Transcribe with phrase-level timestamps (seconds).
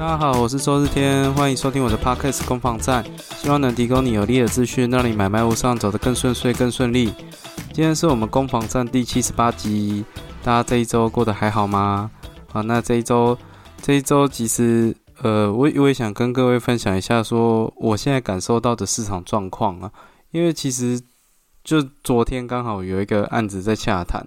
[0.00, 3.04] 大家好，我是周日天，欢迎收听我的 Podcast 攻防战，
[3.36, 7.12] 希望能提供你有力的资讯，让你买卖路上走得更顺遂、更顺利。
[7.74, 10.02] 今天是我们攻防战第七十八集，
[10.42, 12.10] 大家这一周过得还好吗？
[12.50, 13.36] 好，那这一周
[13.82, 19.92] 这一周其实呃，我我也想跟各位分享一下，说我现在感受到的市场状况啊，
[20.30, 20.98] 因为其实
[21.62, 24.26] 就昨天刚好有一个案子在洽谈，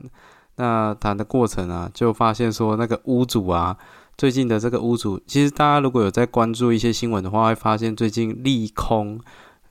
[0.57, 3.75] 那谈的过程啊，就发现说那个屋主啊。
[4.23, 9.19] 最近的这个屋主，其实大家如果有在关注一些新闻的话，会发现最近利空，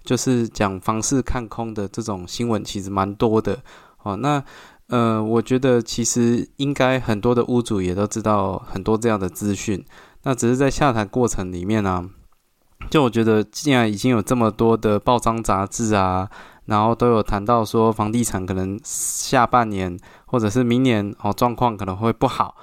[0.04, 3.62] 就是讲房市看空的这种新闻，其实蛮多的。
[4.02, 4.44] 哦，那
[4.88, 9.82] 呃，我觉得其实应该很多的屋主也都知道很多这样的资讯。
[10.24, 12.10] 那只是在下谈过程里面呢，
[12.90, 16.28] 就我觉得既然已经有这么多的报章杂志啊，
[16.66, 22.54] 然后都有谈到说房地产可能下半年或者是明年哦状况可能会不好。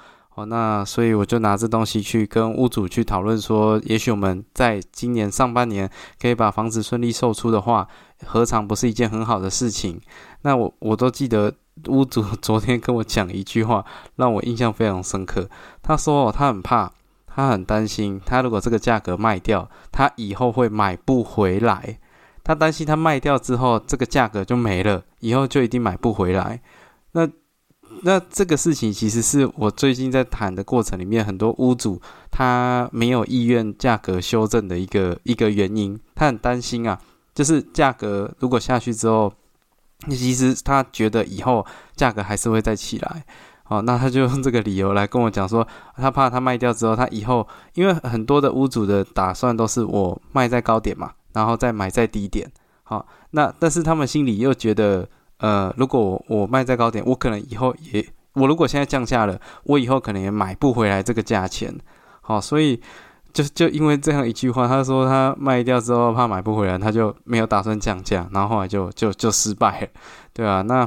[0.46, 7.86] 那所以我就拿这东西去跟屋主去讨论说，也许我们在今年上半年可以把房子顺利售出的话，
[8.24, 10.00] 何尝不是一件很好的事情？
[10.42, 11.52] 那我我都记得
[11.88, 13.84] 屋主 昨天跟我讲一句话，
[14.16, 15.48] 让我印象非常深刻。
[15.82, 16.92] 他说，他很怕，
[17.26, 21.98] 他很担心，他如果这个价格卖掉，他以后会买不回来。
[22.42, 26.60] 他担心他卖掉之后，这个价格就没了，以后就一定买不回来。
[27.12, 27.28] 那。
[28.02, 36.98] 那这个事情其实是我最近在谈的过程里面，很多屋主他没有意愿价格修正的一个一个原因，他很担心啊，
[37.34, 39.30] 就是价格如果下去之后，
[40.08, 43.24] 其实他觉得以后价格还是会再起来，
[43.68, 52.50] 哦，那他就用这个理由来跟我讲说，他怕他卖掉之后，他以后因为很多的屋主的打算都是我卖在高点嘛，然后再买在低点，
[52.82, 55.06] 好，那但是他们心里又觉得。
[55.40, 61.74] 呃，如果我卖在高点，我可能以后也，我如果现在降价了，我以后可能也买不回来这个价钱。
[62.20, 62.78] 好，所以
[63.32, 69.88] 就就因为这样一句话，他说他卖掉之后怕买不回来，他就没有打算降价，然后后来就就就失败了，
[70.34, 70.86] 对啊，那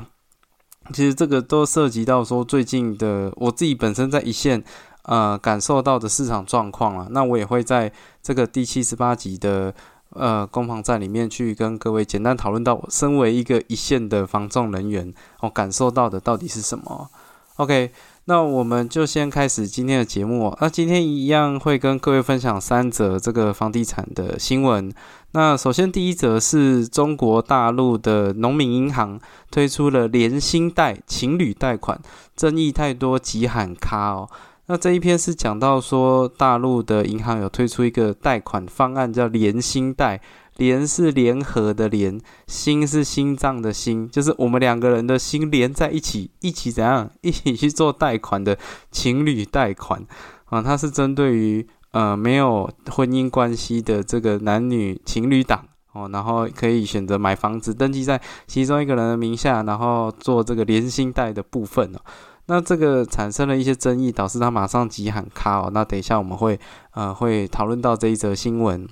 [0.93, 4.63] 其实这个都涉及到说最近的我自己本身在一线
[5.05, 9.73] 呃感受到的市场状况了，那我也会在这个第七十八集的。
[10.15, 17.09] 呃，攻防战里面去跟各位简单讨论到，我身为一个一线的防重人员，我感受到的到底是什么
[17.57, 17.91] ？OK，
[18.25, 20.55] 那我们就先开始今天的节目。
[20.59, 24.91] 那今天一样会跟各位分享三则这个房地产的新闻。
[25.33, 29.19] 那首先第一则是中国大陆的农民银行
[29.51, 31.99] 推出了连心贷情侣贷款，
[32.35, 34.29] 争议太多，急喊卡哦。
[34.73, 40.19] 那这一篇是讲到说，大陆的银行有推出一个贷款方案，叫连心贷。
[40.57, 48.57] 联是联合的连，心是心脏的心，就是我们两个人的心连在一起，一起怎样，一起去做贷款的
[48.89, 50.03] 情侣贷款
[50.45, 50.59] 啊。
[50.63, 61.99] 它是针对于呃没有婚姻关系的这个男女情侣档哦，然后可以选择买房子登记在其中一个人的名下，然后做这个连心贷的部分哦。
[62.47, 65.71] 那这个产生了一些争议，导致他马上急喊卡哦。
[65.73, 66.59] 那等一下我们会
[66.91, 68.87] 呃会讨论到这一则新闻。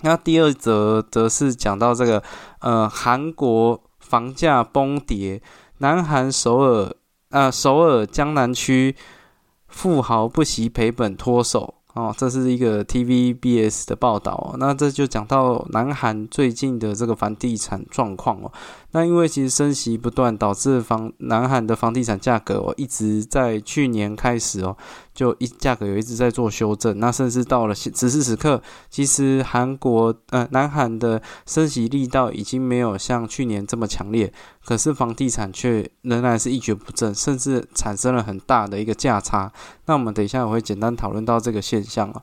[0.00, 2.22] 那第二则则是讲到这个
[2.60, 5.42] 呃韩国房价崩跌，
[5.78, 6.92] 南韩首尔
[7.30, 8.96] 呃首尔江南区
[9.68, 11.74] 富豪不惜赔本脱手。
[11.94, 14.54] 哦，这是一个 TVBS 的报道。
[14.58, 18.50] 那这就讲到南韩最近的这个房地产状况哦。
[18.92, 24.76] 那因为其实升息不断，导致房南韩的房地产价格哦一直在去年开始哦
[25.14, 26.98] 就一价格有一直在做修正。
[26.98, 34.32] 那甚至到了此时此刻，其实韩国呃南韩的升息力道已经没有像去年这么强烈，
[34.64, 39.52] 可是房地产却仍然是一蹶不振，甚至产生了很大的一个价差。
[39.86, 41.82] 那我们等一下我会简单讨论到这个现。
[41.82, 42.22] 象啊，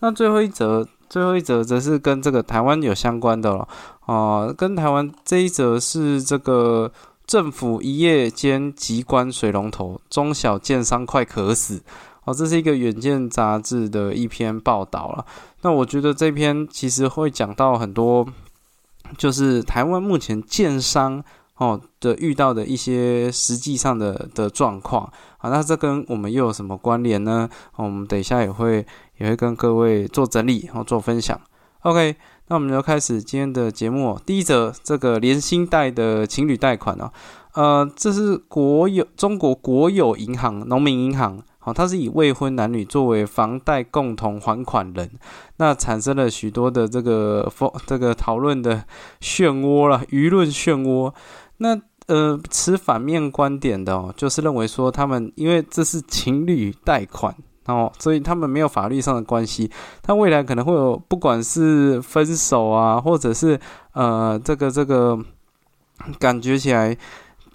[0.00, 3.66] 那最后一则，最后一则则是跟这个台湾有相关的了
[4.06, 6.92] 啊，跟台湾这一则是这个
[7.26, 11.82] 政府一夜间急关水龙头，中小建商快渴死
[12.30, 15.26] 哦，这是一个远见杂志的一篇报道了。
[15.62, 18.26] 那我觉得这篇其实会讲到很多，
[19.18, 21.22] 就是台湾目前建商。
[21.56, 27.46] 哦的遇到的一些实际上的的状况，好，那这跟我们又有什么关联呢？
[27.76, 28.86] 我们等一下也会
[29.18, 31.38] 也会跟各位做整理，然后做分享。
[31.82, 32.16] OK，
[32.46, 34.18] 那我们就开始今天的节目。
[34.24, 37.12] 第一则，这个连心贷的情侣贷款哦，
[37.52, 45.10] 呃，这是国有中国国有银行农民银行，好，它是以未婚男女作为房贷共同还款人，
[45.58, 48.82] 那产生了许多的这个风这个讨论的
[49.20, 51.12] 漩涡了，舆论漩涡。
[51.58, 57.32] 那呃，持反面观点的哦，就是认为说他们因为这是情侣贷款
[57.66, 59.70] 哦，所以他们没有法律上的关系。
[60.02, 63.60] 他未来可能会有，不管是分手啊，或者是
[63.92, 65.16] 呃，这个这个
[66.18, 66.96] 感觉起来，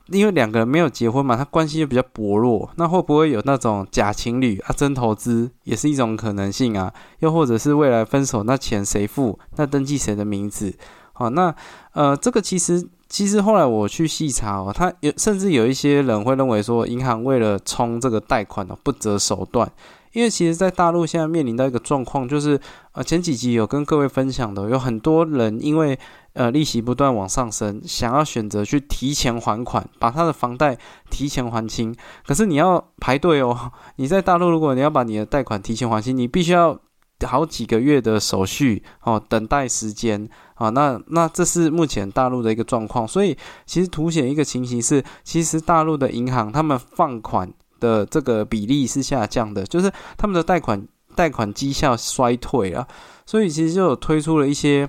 [0.07, 2.69] 因为两个人没有结婚嘛，他关系就比较薄弱。
[2.75, 4.73] 那会不会有那种假情侣啊？
[4.75, 6.93] 真投资也是一种可能性啊。
[7.19, 9.39] 又或者是未来分手，那钱谁付？
[9.55, 10.73] 那登记谁的名字？
[11.13, 11.55] 好，那
[11.93, 12.89] 呃，这个其实。
[13.07, 19.71] 其实后来我去细查哦，他有甚至有一些人会认为说，银行为了冲这个贷款哦，不择手段。
[20.15, 22.57] 因为其实，在大陆现在面临到一个状况，就是
[22.93, 25.99] 呃，前几集有跟各位分享的，有很多人因为
[26.31, 30.77] 呃利息不断往上升，想要选择去提前还款，把他的房贷
[31.09, 31.93] 提前还清。
[32.25, 36.79] 可是你要排队哦， 你在大陆如果你要把你的贷款提前还清，你必须要
[37.25, 40.29] 好几个月的手续哦，等待时间。
[40.55, 52.87] 啊，那那这是目前大陆的一个状况，所以其实凸显一个情形是，其实大陆的银行他们放款的这个比例是下降的，就是他们的贷款贷款绩效衰退了，
[53.25, 54.87] 所以其实就有推出了一些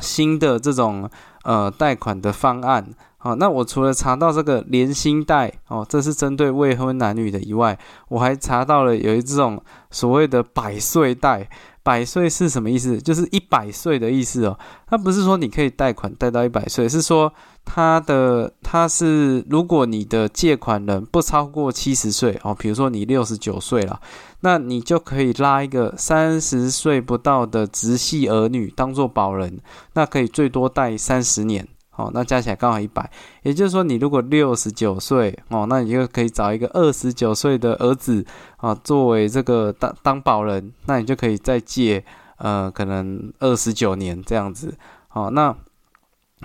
[0.00, 1.08] 新的这种
[1.44, 2.94] 呃贷款的方案。
[3.22, 11.48] 好，那我除了查到这个连薪贷哦，这是针对未婚男女的以外，我还查到了有一种所谓的百岁贷。
[11.82, 13.00] 百岁是什么意思？
[13.00, 14.58] 就是一百岁的意思哦。
[14.86, 17.32] 它不是说你可以贷款贷到一百岁，是说
[17.64, 24.00] 它的它是如果你的借款人不超过七十岁哦，比如说你六十九岁了，
[24.40, 29.60] 那你就可以拉一个三十岁不到的直系儿女当做保人，
[29.94, 31.66] 那可以最多贷三十年。
[32.00, 33.10] 哦，那加起来刚好一百，
[33.42, 38.24] 也就是说，你如果六十九岁哦，那你就可以找一个二十九岁的儿子
[38.56, 42.02] 啊，作为这个当担保人，那你就可以再借
[42.38, 44.74] 呃，可能二十九年这样子。
[45.12, 45.54] 哦，那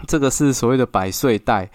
[0.08, 1.72] 这个是所谓的百岁贷。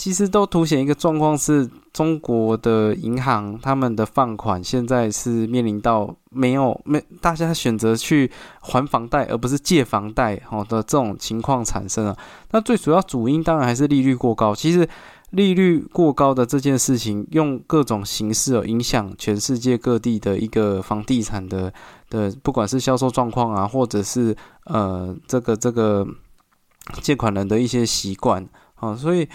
[0.00, 8.30] 其实都凸显一个状况，是中国的银行他们的放款现在是面临到没有没大家选择去
[8.62, 12.16] 还房贷而不是借房贷好的这种情况产生了。
[12.50, 14.54] 那最主要主因当然还是利率过高。
[14.54, 14.88] 其实
[15.32, 21.70] 利率过高的这件事情，用各种形式哦影响全世界各地的一个房地产的
[22.08, 26.06] 的，不管是销售状况啊，或者是呃这个这个
[27.02, 29.28] 借款人的一些习惯啊，所以。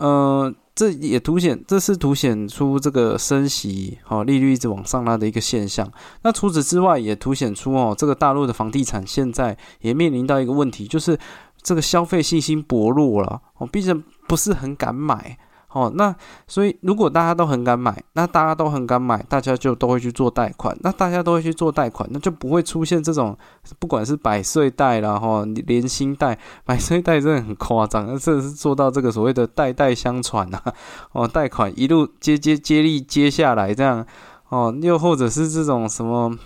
[0.00, 5.86] 呃，这也凸显，这是凸显出这个升息，哦，利率一直往上拉的一个现象。
[6.22, 11.18] 那除此之外，也凸显出哦，这个大陆的房地产现在也面临到一个问题，就是
[11.60, 15.38] 这个消费信心薄弱了，哦，毕竟不是很敢买。
[15.72, 16.12] 哦，那
[16.48, 23.38] 所以如果大家都很敢买，那大家都很敢买，大家就都会去做贷款，那大家都会去做贷款，那就不会出现这种
[23.78, 30.60] 不管是百岁贷啦，哈，连心贷，百岁贷真的很夸张，那这是做到这个所谓的代代相传呐，
[31.12, 34.04] 哦，贷款一路接接接力接下来这样，
[34.48, 36.36] 哦，又或者是这种什么，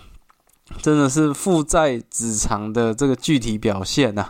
[0.83, 4.29] 真的是负债子偿的这个具体表现呐，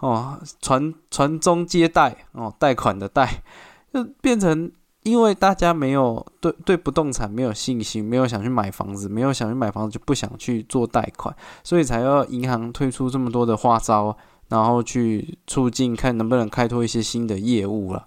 [0.00, 3.44] 哦，传传宗接代哦，贷款的贷。
[3.94, 4.70] 就变成，
[5.04, 14.14] 因为大家没有对对不动产没有信心，没有想去买房子，没有想去买房子，就不想去做贷款，所以才要银行推出这么多的花招，
[14.48, 18.04] 然后去促进看能不能开拓一些新的业务了，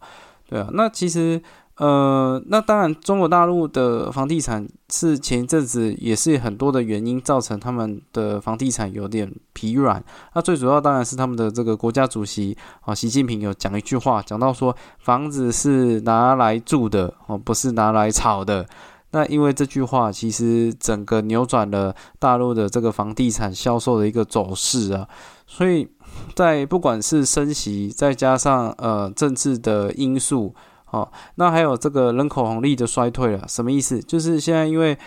[0.49, 1.41] 对啊，那其实。
[1.77, 10.03] 呃，那当然，中国大陆的房地产是前一阵子也是很多的原因造成他们的房地产有点疲软。
[10.33, 18.65] 那最主要当然是他们的这个国家主席啊，习近平有讲一句话，讲到说房子是拿来住的哦，不是拿来炒的。
[19.11, 25.07] 那因为这句话，其实整个扭转了大陆的这个房地产销售的一个走势啊。
[25.45, 25.87] 所以
[26.33, 30.55] 在不管是升息，再加上呃政治的因素。
[30.91, 34.01] 哦，那还有这个人口红利的衰退了，什么意思？
[34.01, 34.97] 就是现在因为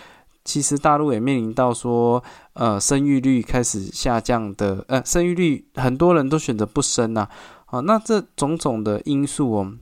[0.45, 2.23] 其实大陆也面临到说，
[2.53, 7.27] 呃，生育率开始下降的，呃，生育率很多人都选择不生呐。
[7.65, 9.73] 好，那这种种的因素哦，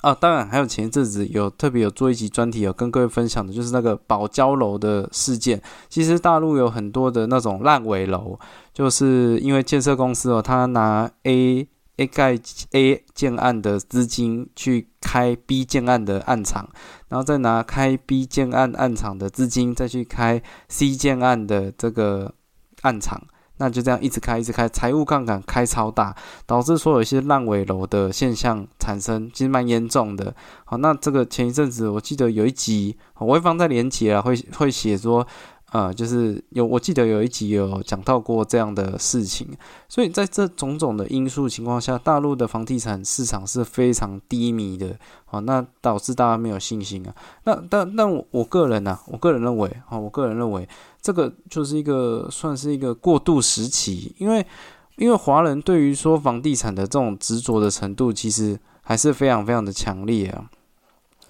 [0.00, 5.60] 啊，当然还有前一阵子有特别有做一集专题有跟各位分享的，就是那个保交楼的事件。
[5.90, 8.38] 其实大陆有很多的那种烂尾楼，
[8.72, 11.68] 就是因为建设公司哦，他拿 A。
[11.96, 12.38] A 盖
[12.72, 16.68] A 建案的资金去开 B 建案的案场，
[17.08, 22.34] 然后再拿开 B 建案案场的资金再去开 C 建案的这个
[22.82, 23.22] 案场，
[23.56, 30.34] 那就这样一直开一直开，财务杠杆开超大，导致说有一些烂尾楼的现象产生，其实蛮严重的。
[30.66, 35.26] 好，那这个前一阵子我记得有一集我会放在连结啊，会会写说。
[35.76, 39.46] 呃，就是有我记得有一集有讲到过这样的事情，
[39.90, 47.14] 所以在这种种的因素情况下，大陆的房地产市场是非常低迷的，哦，那导致大家没有信心啊。
[47.44, 50.66] 那但但我我个人呢，我个人认为，啊，我个人认为
[51.02, 54.46] 这个就是一个算是一个过渡时期，因为
[54.96, 60.48] 因为华人对于说房地产的这种执着的程度，其实还是非常非常的强烈啊。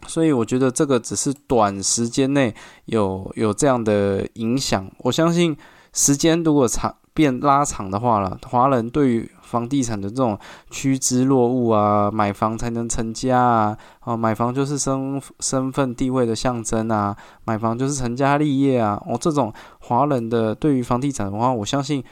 [0.06, 2.54] 所以我觉得这个只是短时间内
[2.86, 4.90] 有有这样的影响。
[4.98, 5.56] 我相信
[5.92, 10.38] 时间如果长变拉长的话了，华人对于房地产的这种
[10.70, 22.04] 趋之若鹜啊，买房才能成家啊，啊，买房就是身身份地位的象征啊，买房就是成家立业啊，哦，这种华人的对于房地产的话，我相信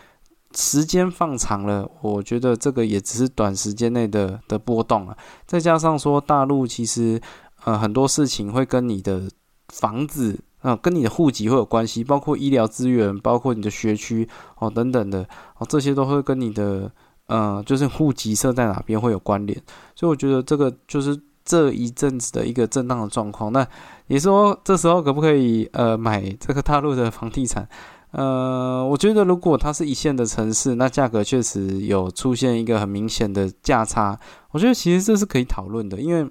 [0.55, 5.15] 时间放长了，我觉得这个也只是短时间内的的波动啊。
[5.47, 7.21] 再加上说大陆其实。
[7.65, 9.23] 呃，很多事情会跟你的
[9.69, 14.29] 房子啊，跟你的户籍会有关系，包括医疗资源，包括你的学区
[14.59, 15.27] 哦等等的
[15.59, 16.91] 哦，这些都会跟你的
[17.27, 19.59] 呃，就是户籍设在哪边会有关联。
[19.95, 23.51] 所以我觉得这个就是这一阵子的一个震荡的状况。
[23.51, 23.67] 那
[24.09, 27.67] 你说这时候可不可以呃买这个大陆的房地产？
[28.11, 34.19] 呃，我觉得如果它是一线的城市，那价格确实有出现一个很明显的价差。
[34.51, 36.29] 我觉得其实这是可以讨论的，因为。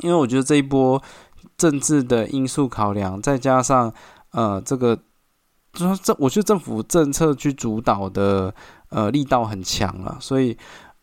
[0.00, 1.02] 因为我觉得这一波
[1.56, 3.92] 政治的因素考量，再加上
[4.32, 4.96] 呃这个，
[5.72, 8.54] 就说这我觉得政府政策去主导的
[8.90, 10.56] 呃力道很强啊，所以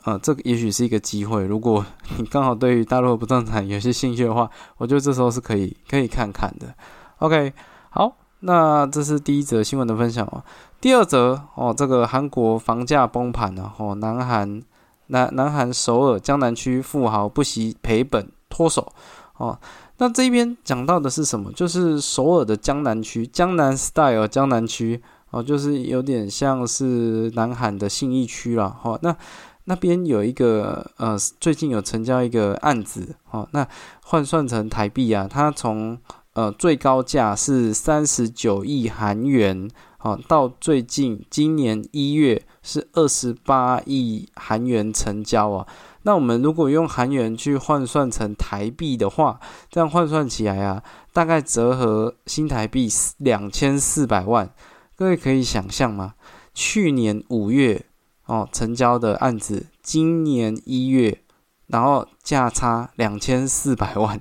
[0.03, 1.45] 呃这个也许是一个机会。
[1.45, 1.85] 如果
[2.17, 6.73] 你刚好对于大陆不动产有些兴趣的话，我觉得这时候是可以可以看看的。
[7.19, 7.53] OK，
[7.89, 10.43] 好，那这是第一则新闻的分享哦。
[10.81, 14.61] 第二则哦，这个韩国房价崩盘了哦，南韩
[15.07, 18.27] 南南韩首尔江南区富豪不惜赔本。
[18.51, 18.93] 脱手
[19.37, 19.57] 哦，
[19.97, 21.51] 那这边讲到的是什么？
[21.53, 28.99] 就是首尔的江南区，江南 style 江南区哦，就是有点像是南韩的信义区了哈。
[29.01, 29.15] 那
[29.63, 33.67] 那边有一个呃，最近有成交一个案子哦，那
[34.03, 35.97] 换算成台币啊，它从
[36.33, 39.69] 呃最高价是三十九亿韩元
[39.99, 45.67] 哦，到最近今年一月是二十八亿韩元成交啊。
[46.03, 50.81] 那我们如果用韩元去换算成台币的话，这样换算起来啊，
[51.13, 54.51] 大概折合新台币两千四百万。
[54.95, 56.15] 各位可以想象吗？
[56.53, 57.85] 去年五月
[58.25, 61.19] 哦成交的案子，今年一月，
[61.67, 64.19] 然后价差两千四百万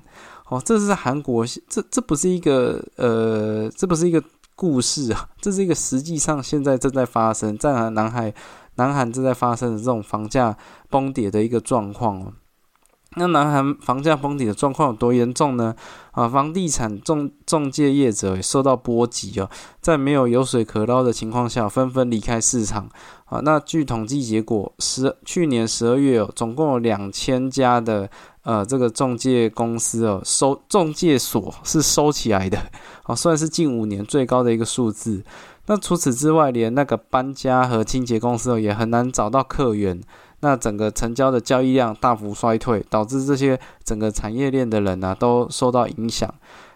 [0.51, 4.21] 哦，这是韩国，这这不是一个呃，这不是一个
[4.55, 8.33] 故事啊， 这是一个实际上现在正在发生在南海。
[8.75, 10.57] 南韩正在发生的这种房价
[10.89, 12.33] 崩跌的一个状况哦，
[13.17, 15.75] 那南韩房价崩跌的状况有多严重呢？
[16.11, 19.49] 啊，房地产中中介业者也受到波及哦，
[19.81, 22.89] 在没有油水可捞的情况下，纷纷离开市场
[23.25, 23.41] 啊。
[23.43, 28.09] 那据统计结果，十去年十二月哦，总共有两千家的
[28.43, 32.57] 呃这个中介公司哦收中介所是收起来的，
[33.05, 35.23] 哦，算是近五年最高的一个数字。
[35.67, 40.01] 那除此之外，连那个搬家和清洁公司哦也很难找到客源。
[40.43, 46.27] 那整个成交的交易量大幅衰退，导致这些整个产业链的人呢都受到影响。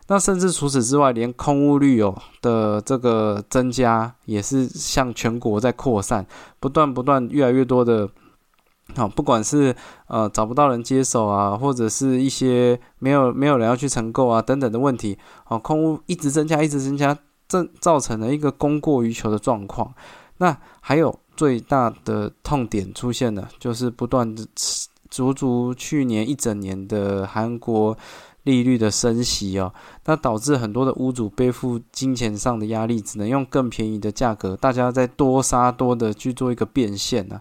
[0.08, 6.28] 那甚至除此之外，连空屋率哦的这个增加也是向全国在扩散，
[6.60, 8.08] 不断不断越来越多的，
[8.96, 9.76] 好，不管是
[10.08, 17.18] 呃找不到人接手啊，或者是一些没有没有人要去承购啊等等的问题，哦，空屋一直增加，一直增加。
[17.48, 19.94] 这造成了一个供过于求的状况。
[20.38, 24.44] 那还有最大的痛点出现了，就是不断的
[25.12, 27.96] 足足去年一整年的韩国
[28.42, 29.72] 利率的升息哦，
[30.06, 37.40] 那导致很多的屋主背负金钱上的压力，只能用更便宜的价格，大家在多杀多的去做一个变现呢。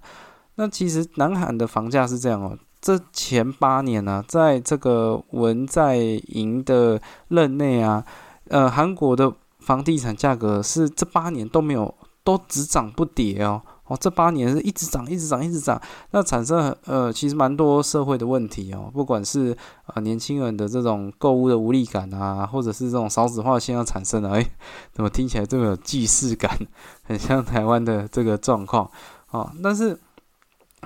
[0.56, 8.04] 那其实南韩的房价是这样哦，这前八年呢，在这个文在寅的任内啊，
[8.48, 9.32] 呃，韩国的。
[9.60, 13.62] 房地产价格是这八年都没有，都只涨不跌哦。
[13.86, 15.80] 哦，这八年是一直涨，一直涨，一直涨。
[16.10, 18.90] 那产生呃，其实蛮多社会的问题哦。
[18.92, 19.56] 不管是
[19.86, 24.46] 呃年轻人的这种购物的无力感啊，或者是这种少子化现象产生的，哎，
[24.92, 26.54] 怎么听起来这么有既视感，
[27.04, 28.90] 很像台湾的这个状况
[29.30, 29.50] 哦。
[29.62, 29.98] 但是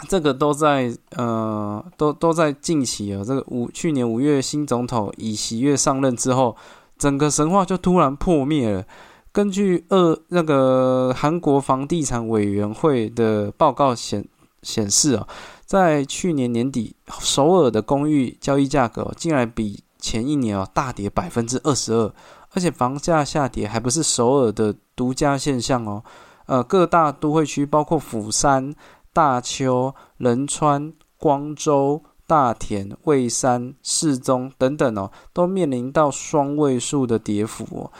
[0.08, 3.22] 这个都在呃，都都在近期啊。
[3.24, 6.56] 这个五去年五月新总统以喜悦上任之后。
[6.98, 8.84] 整个神话就突然破灭了。
[9.30, 14.26] 根据二那个韩国房地产委员会的报告显
[14.62, 15.24] 显示啊，
[15.64, 22.12] 在去年年底，首尔的公寓交易价格竟然比前一年哦大跌百分之二十二，
[22.52, 26.02] 而且房价下跌还不是首尔的独家现象哦。
[26.46, 28.74] 呃，各大都会区，包括釜山、
[29.18, 37.90] 大邱、仁川、光州、大田、蔚山、世宗等等哦，都面临到双位数的跌幅哦。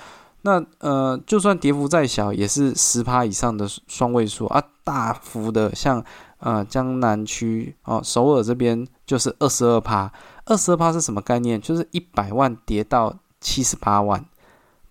[0.43, 4.63] 那呃，就算跌幅再小，也是十趴以上的双位数啊。
[4.85, 6.05] 大幅的像
[6.39, 10.13] 呃江南区哦，首尔这边就是二十二趴。
[10.45, 11.61] 二十二趴是什么概念？
[11.61, 14.25] 就是一百万跌到七十八万。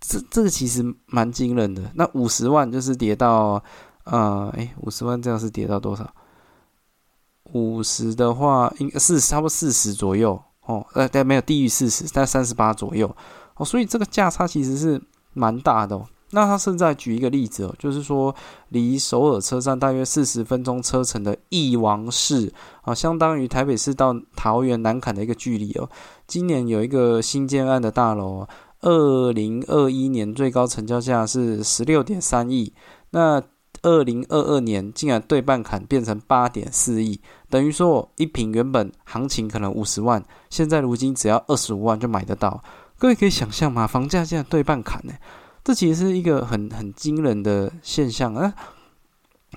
[0.02, 1.90] 这这个其实蛮惊人的。
[1.96, 3.64] 那五十万就是跌到，
[4.10, 6.10] 呃，哎，五十万这样是跌到多少？
[7.54, 10.86] 五十的话，应该是差不多四十左右哦。
[10.94, 13.14] 呃，但没有低于四十，在三十八左右
[13.56, 13.66] 哦。
[13.66, 15.02] 所以这个价差其实是
[15.34, 16.06] 蛮大的哦。
[16.32, 18.36] 那他现在举一个例子哦，就是说
[18.70, 25.90] 离首尔车站大约四十分钟车程的翼王市啊，相当于台北市到桃园南坎的一个距离哦。
[26.26, 28.48] 今年有一个新建案的大楼。
[28.82, 32.72] 二零二一年最高成交价是十六点三亿，
[33.10, 33.42] 那
[33.88, 42.62] 二零二二年竟然对半砍变成八点四亿，等于说一平原本行情可能五十万，现在如今只要二十五万就买得到。
[42.98, 43.88] 各位可以想象吗？
[43.88, 45.14] 房价竟然对半砍呢？
[45.64, 48.54] 这其实是一个很很惊人的现象啊！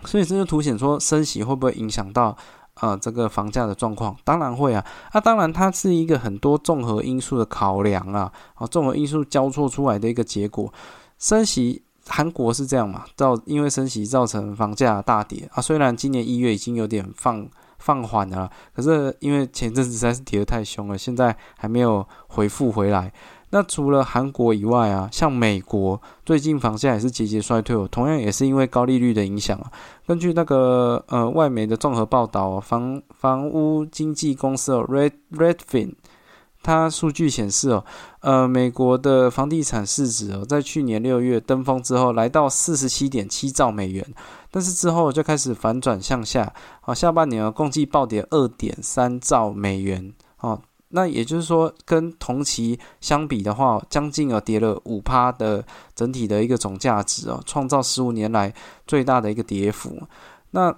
[0.05, 2.37] 所以这就凸显说升息会不会影响到？
[2.75, 4.83] 啊，这个房价的状况当然会啊，
[5.13, 10.73] 那当然它是一个很多综合因素的考量啊，啊，综合因素交错出来的一个结果。
[11.19, 13.05] 升息，韩国是这样嘛？
[13.17, 15.63] 造因为升息造成房价大跌啊。
[15.63, 17.49] 虽然今年一月已经有点放
[17.79, 23.13] 放缓了，可是因为前阵子实在是跌得太凶了，现在还没有回复回来。
[23.53, 29.73] 那除了韩国以外啊，像美国最近房价也是节节衰退哦，同样也是因为高利率的影响啊。
[30.07, 35.95] 根据那个呃外媒的综合报道哦，房房屋经纪公司哦，Red Redfin，
[36.63, 37.85] 它数据显示哦，
[38.21, 44.07] 呃美国的房地产市值哦，在去年六月登峰之后，来到四十七点七兆美元，
[44.51, 46.53] 但是之后就开始反转向下，
[46.83, 50.61] 啊下半年哦共计暴跌二点三兆美元哦。
[50.93, 55.65] 那也就是说，跟同期相比的话，将近有跌了五趴的
[55.95, 58.53] 整体的一个总价值哦，创造十五年来
[58.89, 60.03] 最大的一个跌幅。
[60.51, 60.75] 那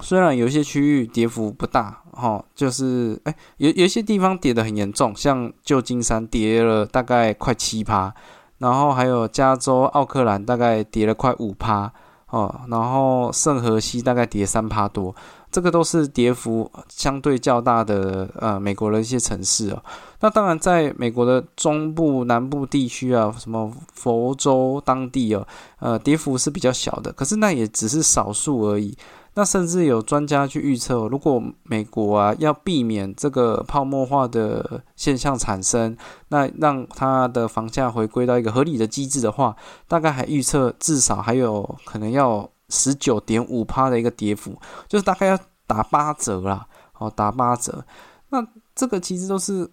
[0.00, 8.14] 虽然有些区域跌幅不大，哈，就是哎，有有一些地方跌得很严重，像旧金山跌了大概快七趴，
[8.58, 11.92] 然后还有加州奥克兰大概跌了快五趴，
[12.28, 15.14] 哦，然后圣荷西大概跌三趴多。
[15.50, 19.82] 这个都是跌幅相对较大的呃，美国的一些城市哦。
[20.20, 25.48] 那当然，在美国的中部、南部地区啊，什么佛州当地哦，
[25.78, 27.10] 呃，跌幅是比较小的。
[27.12, 28.94] 可是那也只是少数而已。
[29.38, 35.96] 那甚至有专家去预测，如果美国啊要避免这个泡沫化的现象产生，
[36.30, 39.54] 那让它的房价回归到一个合理的机制的话，
[39.86, 42.50] 大概还预测至少还有可能要。
[42.70, 44.54] 十九点五趴的一个跌幅，
[44.86, 46.66] 就是大概要打八折啦，
[46.98, 47.82] 哦，打八折。
[48.28, 49.66] 那这个其实都是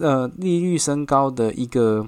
[0.00, 2.06] 呃利率升高的一个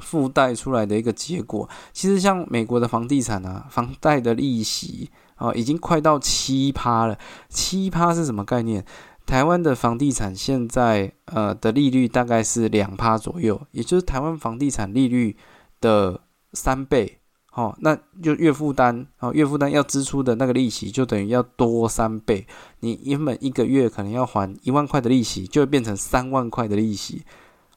[0.00, 1.68] 附带出来的一个结果。
[1.92, 5.08] 其实像美国的房地产啊，房贷的利息
[5.40, 7.18] 啊，已经快到七趴了。
[7.48, 8.84] 七趴是什么概念？
[9.26, 15.36] 台湾的房地产现在呃的利率大概是两趴左右，也就是台湾房地产利率
[15.80, 16.20] 的
[16.52, 17.16] 三倍。
[17.52, 22.46] 哦，那就月负担哦，月负担要支出的那个利息就等于要多三倍。
[22.78, 27.24] 你原本一个月可能要还一万块的利息，就会变成三万块的利息。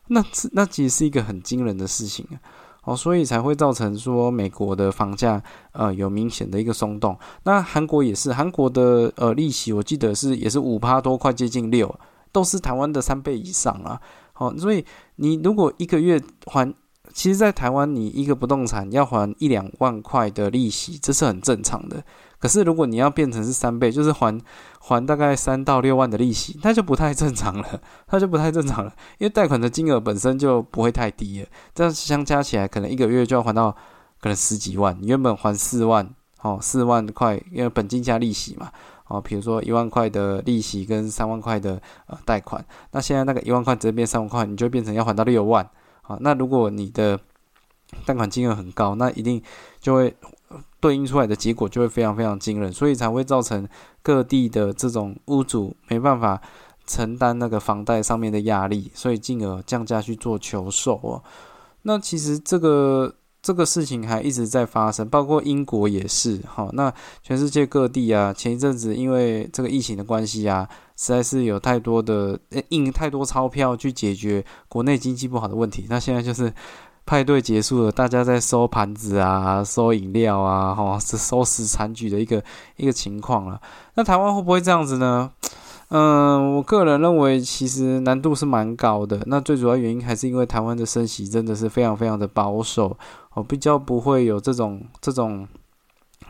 [0.10, 2.38] 那那其实是一个很惊人的事情啊！
[2.84, 5.42] 哦，所以才会造成说美国的房价
[5.72, 7.18] 呃有明显的一个松动。
[7.44, 11.94] 那韩国也是，韩国的呃利息我记得是也是五趴多，快接近六，
[12.32, 14.00] 都是台湾的三倍以上啊。
[14.34, 14.84] 好，所以
[15.16, 16.74] 你如果一个月还。
[17.14, 22.04] 其实，在台湾，你一个不动产要还一两万块的利息，这是很正常的。
[22.44, 24.38] 可是，如果你要变成是三倍，就是还
[24.78, 27.80] 还大概三到六万的利息，那就不太正常了，
[28.12, 28.94] 那就不太正常了。
[29.18, 33.72] 因为贷款的金额本身就不会太低了，这样相加起来，可能一个月就要还到
[34.20, 34.94] 可能十几万。
[35.00, 38.70] 你原本还四万，哦，四万块，因为本金加利息嘛，
[39.08, 45.66] 哦，比如说一万块的利息跟三万块的呃贷款，那现在那个一万块直接变三万块，你就变成要还到六万。
[46.02, 47.18] 好，那如果你的
[48.06, 49.42] 贷款金额很高，那一定
[49.80, 50.14] 就会
[50.84, 53.66] 对应出来的结果就会非常非常惊人，所以才会造成
[54.02, 56.42] 各地的这种屋主没办法
[56.86, 61.24] 承担那个房贷上面的压力，所以进而降价去做求售哦。
[61.84, 66.42] 那其实这个这个事情还一直在发生，包括英国也是。
[66.46, 70.68] 好，那全世界各地啊，前一阵子因为这个疫情的关系啊。
[70.96, 76.54] 实在是有太多的印太多钞票去解决国内经济不好的问题，那现在就是
[77.06, 82.44] 派对结束了，大家在收盘子啊、收饮料啊，哈，是收拾残局的一个
[82.78, 83.60] 一个情况了。
[83.96, 85.32] 那台湾会不会这样子呢？
[85.90, 89.22] 嗯，我个人认为其实难度是蛮高的。
[89.28, 92.98] 那最主要原因还是因为台湾的升息真的是非常非常的保守，
[93.34, 95.48] 哦，比较不会有这种这种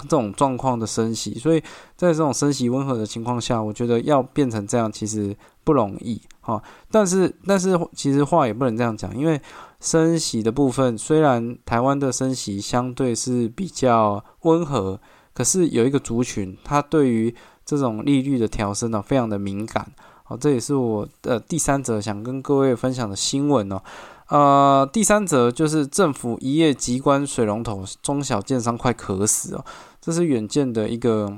[0.01, 1.35] 这种状况的升息。
[1.35, 1.61] 所以
[1.95, 5.33] 在这种升息温和的情况下，我觉得要变成这样其实
[5.63, 6.61] 不容易，哈。
[6.91, 9.41] 但是但是其实话也不能这样讲，因为
[9.79, 14.99] 升息的部分虽然台湾的升息相对是比较温和，
[15.33, 17.33] 可是有一个族群，它对于
[17.65, 19.91] 这种利率的调升呢，非常的敏感。
[20.23, 23.81] 好，这也是我的第三则想跟各位分享的新闻哦。
[24.29, 29.65] 呃，第三则就是政府一夜急关水龙头，中小建商快渴死哦。
[29.99, 31.37] 这是远见的一个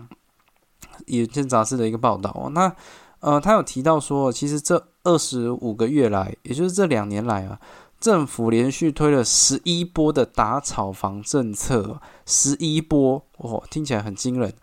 [1.08, 2.50] 远见杂志的一个报道哦。
[2.52, 2.72] 那
[3.26, 7.60] 呃，他有提到说，其实这二十五个月来，也就是这两年来啊，
[8.00, 14.54] 政府连续推了十一波的打炒房政策，十一波哦，听起来很惊人。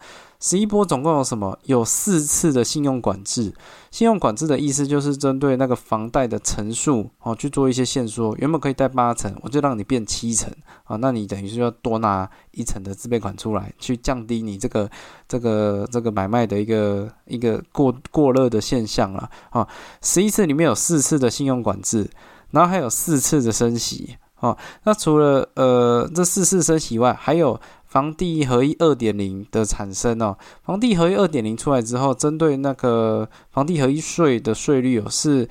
[0.42, 1.56] 十一波总共有什么？
[1.66, 3.54] 有四次的信用管制。
[3.92, 8.34] 信用管制的意思就是针对那个房贷的层数哦去做一些限缩。
[8.38, 10.52] 原本可以贷八成，我就让你变七成
[10.82, 14.90] 啊，那你等于是要多拿一层的自备款出来，去降低你这个
[15.28, 19.68] 这个这个买卖的一个一个过过热的现象了啊。
[20.02, 22.10] 十一次里面有四次的信用管制，
[22.50, 24.58] 然后还有四次的升息啊。
[24.82, 27.60] 那除了呃这四次升息外，还有。
[27.92, 35.46] 房地合一二点零的产生哦，房地合一二点零出来之后，针对那个房地合一税的税率哦，是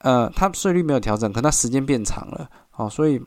[0.00, 3.18] 呃，它税率没有调整，可它时间变长了哦，所以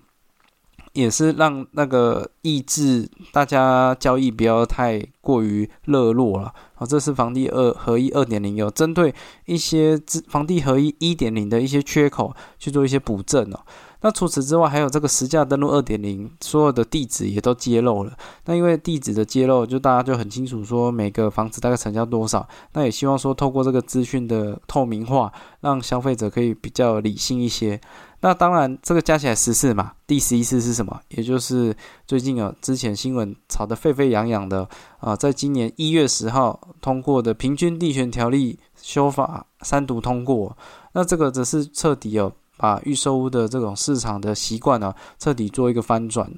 [0.93, 6.85] 也是让那个抑制大家交易不要太过于热络了哦。
[6.85, 9.11] 这是房地二合一二点零有针对
[9.47, 13.59] 一些房地合一一点零的一些缺口去做一些补正哦。
[14.01, 18.17] 那除此之外，还有这个实价登录二点零，所有的地址也都揭露了。
[18.45, 22.47] 那因为地址的揭露，就大家就很清楚说每个房子大概成交多少。
[22.73, 27.79] 那也希望说透过这个资讯的透明化，让消费者可以比较理性一些。
[28.21, 30.97] 那当然，这个加起来十四嘛，第十一次是什么？
[31.09, 31.75] 也就是
[32.07, 34.67] 最近啊，之前新闻炒得沸沸扬扬的
[34.99, 40.57] 啊，在今年一月十号通过的平均地权条例修法三读通过。
[40.93, 42.31] 那这个则是彻底哦。
[42.59, 46.29] 把预售屋的这种市场的习惯呢，彻底做一个翻转。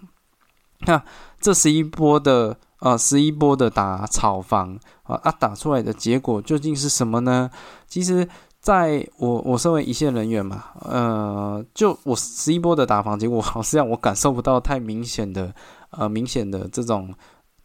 [0.86, 1.04] 那
[1.40, 7.50] 这十一波的呃，十一波的打炒房啊，啊，打出来的结果究竟是什么呢？
[7.88, 8.28] 其实，
[8.60, 15.52] 在我我身为一线人员嘛，呃，就我十一波的打房结果，好像我感受不到太明显的
[15.90, 17.12] 呃明显的这种。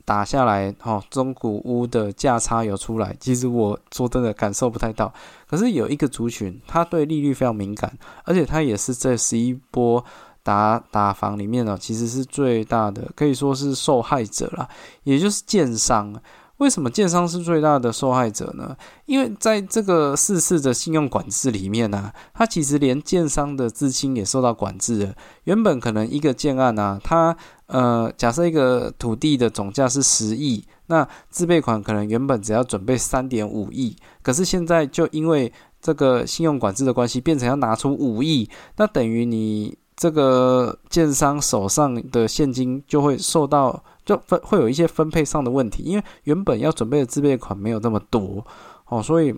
[0.07, 5.12] 打下来，哈，中古屋的价差有出来，其实我说真的感受不太到。
[5.49, 7.92] 可是有一个族群，他对利率非常敏感，
[8.25, 10.03] 而且他也是这十一波
[10.45, 14.69] 打打房里面呢，其实是最大的，可以说是受害者了，
[15.03, 16.14] 也就是建商。
[16.59, 18.75] 为什么建商是最大的受害者呢？
[19.05, 25.14] 因为在这个四次的信用管制里面呢，它其实连建商的资金也受到管制了。
[25.45, 43.85] 原本可能一个建案呢，它呃，假设一个土地的总价是十亿，那自备款可能原本只要准备三点五亿，可是现在就因为这个信用管制的关系，变成要拿出五亿，那等于你这个建商手上的现金就会受到。
[44.07, 48.47] 就分会有一些分配上的问题，因为原本要准备的自备款没有那么多
[48.87, 49.35] 哦，所以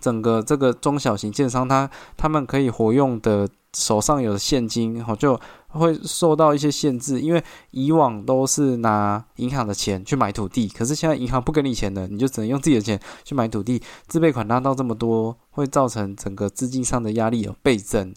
[0.00, 7.20] 整个这个中小型建商，他他们可以活用的手上有现金哦，就会受到一些限制。
[7.20, 13.82] 因为以往都是拿银行的钱去买土地，可是现在银行不给你钱了，你就只能用自己的钱去买土地。
[14.06, 18.14] 自备款拉到这么多，会造成整个资金上的压力有倍增。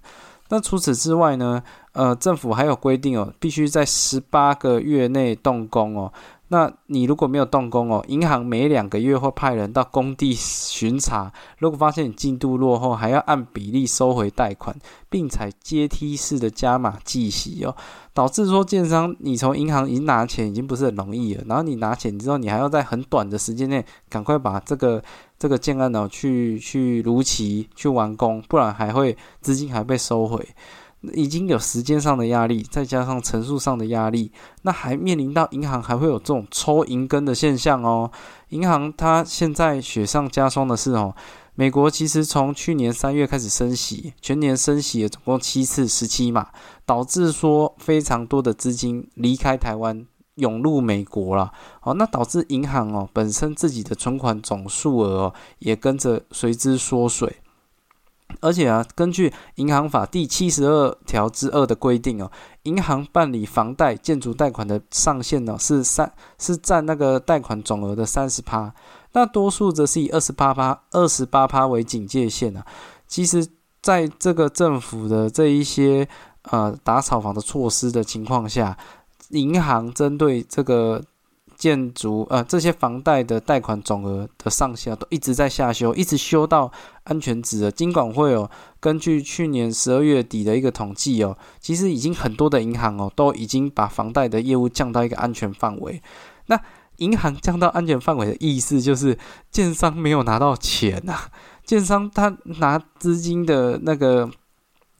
[0.49, 1.63] 那除此之外呢？
[1.93, 6.11] 呃，政府还有规定哦，必须在十八个月内动工哦。
[6.55, 14.73] 那你如果没有动工哦，银行每两个月会派人到工地巡查，如果发现你进度落后，还要按比例收回贷款，
[15.09, 17.75] 并采阶梯式的加码计息哦，
[18.13, 25.03] 导致说建商你从银行已经拿钱已经不是很容易了，然后你拿钱之后，你还要在很短的时间内赶快把这个
[25.37, 30.47] 这个建案呢去去如期去完工，不然还会资金还被收回。
[31.13, 34.31] 已经有时间上的压力，再加上层数上的压力，
[34.63, 38.11] 那还面临到银行还会有这种抽银根的现象哦。
[38.49, 41.15] 银行它现在雪上加霜的是哦，
[41.55, 46.47] 美国其实从去年三月开始升息，全年升息也总共七次十七嘛，
[46.85, 51.51] 导致说非常多的资金离开台湾涌入美国了。
[51.81, 57.37] 哦，那导致银行哦本身自己的存款总数额哦也跟着随之缩水。
[58.41, 62.29] 而且啊，根据银行法第七十二条之二的规定哦，
[62.63, 68.73] 银行办理房贷、建筑贷款的上限呢是三，是占那个贷款总额的三十趴。
[69.13, 72.65] 那多数则是以二十八趴、二十八趴为警戒线啊。
[73.07, 73.47] 其实，
[73.81, 76.07] 在这个政府的这一些
[76.51, 78.77] 呃打炒房的措施的情况下，
[79.29, 81.01] 银行针对这个。
[81.65, 86.71] 建筑呃，这些房贷的贷款总额的上限都一直在下修，一直修到
[87.05, 87.71] 安全值了。
[87.71, 88.47] 金管会哦，
[88.79, 95.99] 根据去年十二月底的一个统计哦，其实已经很多的银行哦，都已经把房贷的业务降到一个安全范围。
[96.45, 96.61] 那
[96.97, 99.17] 银行降到安全范围的意思就是，
[99.49, 101.17] 建商没有拿到钱呐，
[101.65, 104.29] 建商他拿资金的那个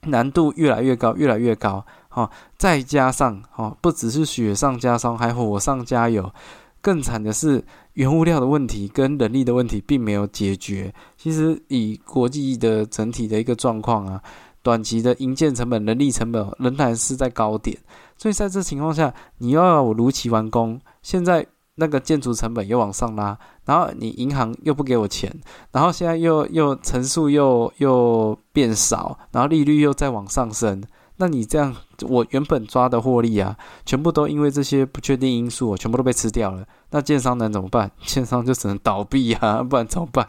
[0.06, 1.86] 难度越来越高，越来越高。
[2.16, 6.34] 哦，再加上哦，不只是雪上加霜，还火上加油。
[6.82, 10.94] 更惨的是，原物料的问题跟人力的问题并没有解决。
[11.18, 14.22] 其实以国际的整体的一个状况啊，
[14.62, 17.78] 短期的营建成本、人力成本仍然是在高点。
[18.18, 25.30] 所以在这情况下，你又要我如期完工，现在那个建筑成本又往上拉，然后你银行又不给我钱，
[25.72, 30.82] 然后现在又又层数又又变少，然后利率又在往上升。
[31.18, 31.74] 那你这样，
[32.10, 36.66] 我原本抓的获利啊，全部都因为这些不确定因素，我全部都被吃掉了。
[36.92, 37.90] 那建商能怎么办？
[38.06, 40.28] 建商就只能倒闭啊， 不然怎么办？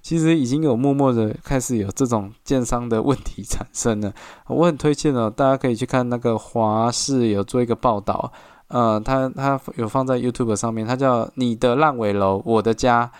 [0.00, 4.12] 其实已经有默默的开始有这种建商的问题产生了。
[4.46, 8.32] 我很推荐哦，大家可以去看那个华视有做一个报道，
[8.68, 13.10] 呃，他他有放在 YouTube 上面，他叫《你的烂尾楼，我的家》。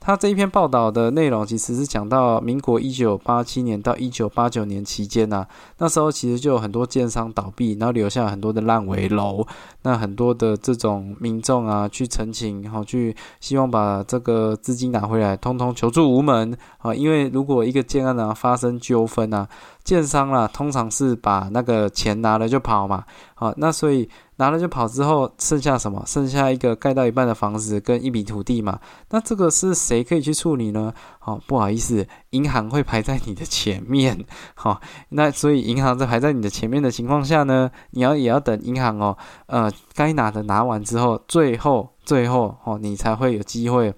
[0.00, 5.44] 他这一篇报道的内容，其实是讲到民国一九八七年到一九八九年期间呐，
[5.76, 9.46] 那时候其实就有很多建商倒闭，然后留下很多的烂尾楼，
[9.82, 19.48] 那很多的这种民众啊去澄清，然后去希望把这个资金拿回来，通通求助无门啊，因为如果一个建案呢发生纠纷啊，
[19.84, 24.08] 建商啦通常是把那个钱拿了就跑嘛，好，那所以。
[24.38, 26.02] 拿了就跑之后，剩下什么？
[26.06, 28.80] 剩下一个盖到一半的房子跟一笔土地嘛。
[29.10, 30.92] 那这个是谁可以去处理呢？
[31.18, 34.24] 好，不好意思，银行会排在你的前面。
[34.54, 43.94] 好， 那所以银行在排在你的前面的情况下呢，你要也要等银行哦，呃，该拿的拿完之后，最后最后哦，你才会有机会。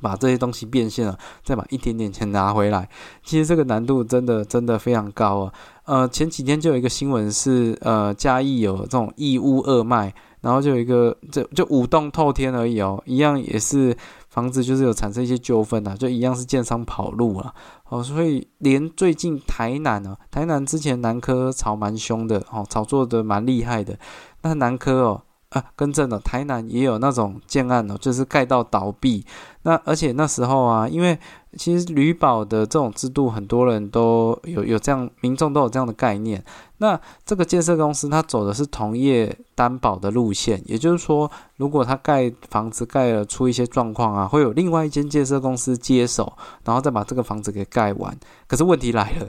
[0.00, 2.88] 把这些东西变现了，再把一点点钱拿回来，
[3.22, 5.52] 其实这个难度真的真的非常高啊。
[5.84, 13.94] 呃，前几天就有一个新闻是，呃，嘉义有这种义乌二卖，然后就有一个就就五栋透天而已哦，一样也是
[14.30, 17.52] 房子就是有产生一些纠纷啊，就一样是建商跑路啊。
[17.90, 23.98] 哦，所以连最近台南啊，台南之前南科炒蛮凶的哦，炒作的蛮厉害的，
[24.42, 25.22] 那南科哦。
[25.54, 29.24] 啊，更正了，台南也有那种建案哦，就是盖到倒闭。
[29.62, 31.18] 那而且那时候啊，因为
[31.56, 36.44] 其实旅保的这种制度，很多人都有有这样，民众都有这样的概念。
[36.78, 46.32] 那这个建设公司它走的是同业担保的路线，也就是说，如果他盖房子盖了出一些状况啊，会有另外一间建设公司接手，
[46.64, 48.14] 然后再把这个房子给盖完。
[48.46, 49.28] 可是问题来了。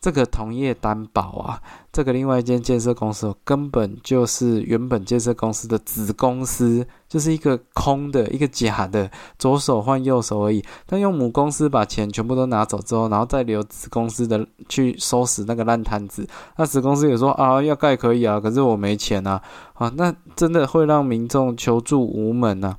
[0.00, 1.60] 这个同业担保啊，
[1.92, 10.64] 这个另外一间建设公司根本就是原本建设公司的子公司，就是一个空的一个假的，左手换右手而已。
[10.86, 16.24] 但用母公司把钱全部都拿走之后，然后再留子公司的去收拾那个烂摊子。
[16.56, 19.42] 那子公司也说啊，要盖可以啊，可是我没钱啊，
[19.74, 22.76] 啊，那真的会让民众求助无门呐。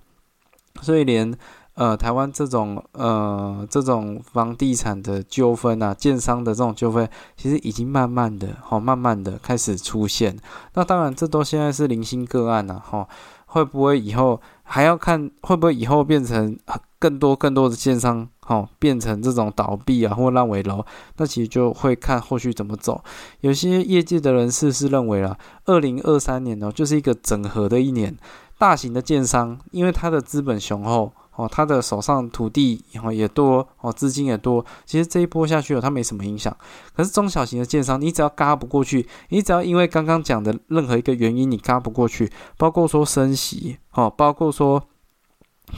[0.81, 1.37] 所以连。
[1.79, 10.37] 呃，台湾这种呃这种房地产的纠纷啊，建商的这种纠纷，其实已经慢慢的哈，慢慢的开始出现。
[10.73, 13.07] 那当然，这都现在是零星个案呐，哈，
[13.45, 16.57] 会不会以后还要看会不会以后变成
[16.99, 20.85] 更多更多的建商，哈，变成这种倒闭啊或烂尾楼？
[21.15, 23.01] 那其实就会看后续怎么走。
[23.39, 28.17] 有些业界的人士是认为啊，二零二三年呢，就是一个整合的一年，
[28.57, 31.13] 大型的建商因为它的资本雄厚。
[31.39, 36.53] 哦，他的手上土地后也多哦，资金也多，其实这一波下去了，他没什么影响。
[36.93, 44.83] 可是中小型的建商，你只要嘎不过去，你只要因为刚刚讲的任何一个原因你嘎不过去，包括说升息哦，包括说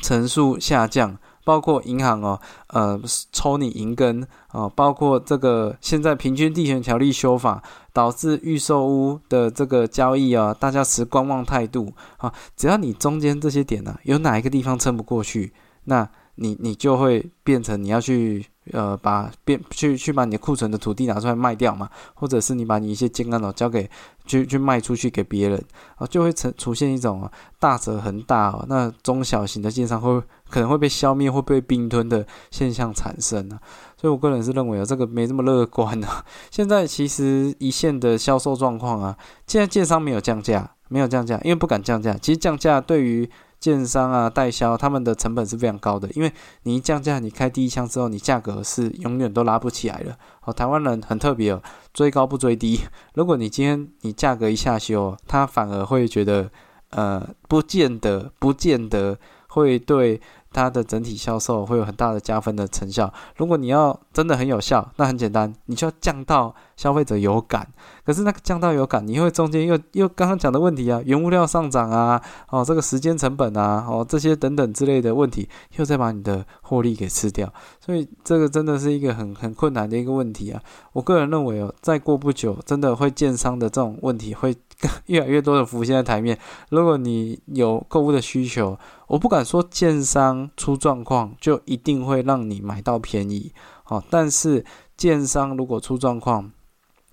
[0.01, 1.19] 层数下降。
[1.43, 2.99] 包括银行哦，呃，
[3.31, 7.61] 抽你银根哦，包括这个现在平均地权条例修法，
[7.93, 12.33] 导致预售屋的这个交易啊，大家持观望态度啊。
[12.55, 15.53] 只要你中间这些点呢，有哪一个地方撑不过去，
[15.85, 18.45] 那你你就会变成你要去。
[18.73, 23.89] 呃，把变去去把你的库存的土地拿出来卖掉嘛，或者是你把你一些建案哦交给
[24.27, 25.61] 去去卖出去给别人
[25.95, 27.27] 啊，就会成出现一种
[27.59, 33.57] 大者恒大哦，那中小型的建商会可能会被消灭，会被冰吞的现象产生呢。
[33.97, 36.23] 所以我个人是认为啊，这个没这么乐观啊。
[36.51, 42.13] 现在其实一线的销售状况啊，现在建商没有降价，没有降价，因为不敢降价。
[42.21, 46.33] 其实降价对于建商啊、代销，他们的成本是非常高的，因为
[46.63, 50.17] 你一降价，你开第一枪之后，你价格是永远都拉不起来了。
[50.45, 51.61] 哦，台湾人很特别哦，
[51.93, 52.79] 追高不追低。
[53.13, 56.49] 如果你今天你价格一下修，他反而会觉得，
[56.89, 60.19] 呃，不见得，不见得会对。
[60.53, 63.11] 它的整体销售会有很大的加分的成效。
[63.37, 67.67] 如果你要真的很有效，那很简单，你就要降到消费者有感。
[68.05, 77.51] 可是那个降到有感，你会中间又又刚刚讲的问题啊，原物料上涨啊，哦，这个时间成本啊，哦，这些等等之类的问题，又再把你的获利给吃掉。
[77.79, 80.61] 所以这个真的是一个很很困难的一个问题啊。
[80.93, 84.55] 我个人认为哦，再过不久，真的会建商的这种问题会。
[85.07, 86.37] 越来越多的浮现在台面。
[86.69, 93.51] 如果你有购物的需求，我不敢说建商出状况就一定会让你买到便宜，
[93.83, 94.65] 好，但是
[94.95, 96.51] 建商如果出状况，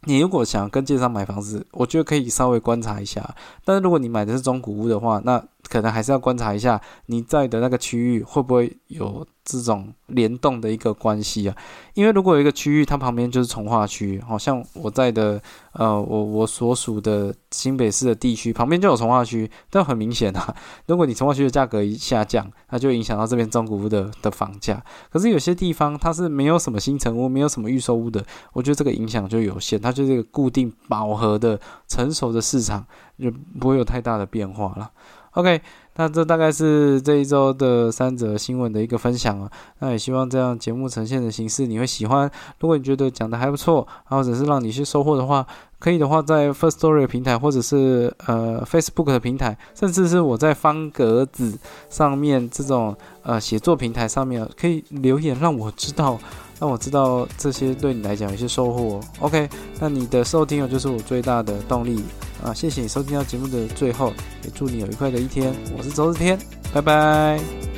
[0.03, 3.35] 你如果想跟建商买房子，我觉得可以稍微观察一下。
[3.65, 9.27] 但是如果你买的是中古屋的话，那可能还是要观察一下你在的那个区域会不会有。
[9.51, 11.57] 这种联动的一个关系啊，
[11.95, 15.41] 因为如果有一个区域，它旁边就是从化区，好像我在的，
[15.73, 20.55] 呃，我我所属的新北市的地区旁边就有从化区，但很明显啊，
[20.85, 24.85] 如果你从化区的价格一下降，那就影响到这边中古屋的的房价。
[25.11, 32.85] 可是有些地方它是没有什么新城屋，没有什么预售屋的，我觉得这个影响就有限，它就是一个固定饱和的成熟的市场，
[33.19, 34.91] 就不会有太大的变化了。
[35.39, 35.61] OK。
[36.01, 39.51] 那这大概是这一周的三则新闻的一个分享啊。
[39.81, 42.31] 那也希望这样节目呈现的形式你会喜欢。
[42.61, 45.45] 如果你觉得讲的还不错，或者是让你去收获的话，
[45.81, 51.59] 可以的话在 First Story 平台，或者是呃 Facebook 的平台，甚至是我在方格子
[51.91, 56.19] 上面这种呃写作平台上面，可以留言让我知道。
[56.61, 59.01] 让我知道这些对你来讲有些收获。
[59.21, 62.03] OK，那你的收听哦就是我最大的动力
[62.43, 62.53] 啊！
[62.53, 64.13] 谢谢你收听到节目的最后，
[64.45, 65.55] 也祝你有愉快的一天。
[65.77, 66.39] 我是周日天，
[66.73, 67.78] 拜拜。